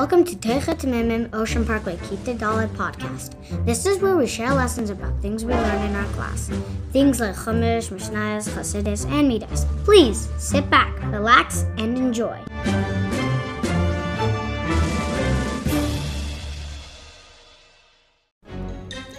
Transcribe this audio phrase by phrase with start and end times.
[0.00, 3.36] Welcome to Teichet Mimim Ocean Parkway Kita Daled podcast.
[3.66, 6.48] This is where we share lessons about things we learn in our class.
[6.90, 9.68] Things like Chumash, Mishnayos, Chassidus, and Middos.
[9.84, 12.40] Please sit back, relax, and enjoy.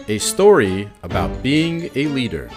[0.10, 2.50] A story about being a leader.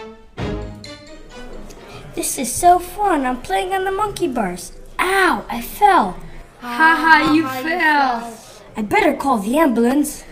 [2.15, 3.27] This is so fun.
[3.27, 4.73] I'm playing on the monkey bars.
[4.99, 6.17] Ow, I fell.
[6.65, 8.41] Ha ha, you fell.
[8.75, 10.25] I better call the ambulance.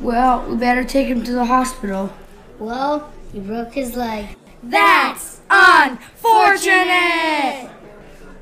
[0.00, 2.12] Well, we better take him to the hospital.
[2.60, 4.36] Well, he broke his leg.
[4.62, 6.72] That's unfortunate!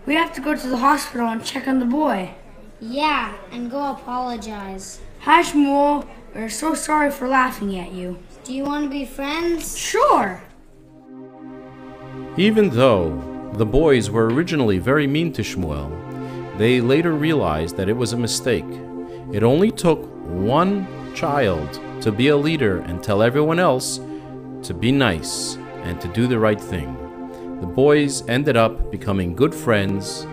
[0.04, 2.34] We have to go to the hospital and check on the boy.
[2.78, 5.00] Yeah, and go apologize.
[5.20, 6.06] Hi, Shmuel.
[6.34, 8.18] We're so sorry for laughing at you.
[8.44, 9.78] Do you want to be friends?
[9.78, 10.42] Sure.
[12.36, 16.09] Even though the boys were originally very mean to Shmuel,
[16.60, 18.70] they later realized that it was a mistake.
[19.32, 23.98] It only took one child to be a leader and tell everyone else
[24.64, 26.94] to be nice and to do the right thing.
[27.62, 30.26] The boys ended up becoming good friends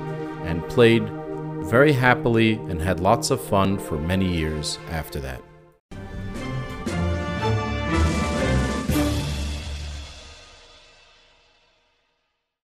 [0.44, 1.08] and played
[1.64, 5.42] very happily and had lots of fun for many years after that.